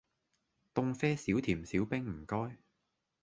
[0.73, 2.57] 凍啡少甜少冰唔該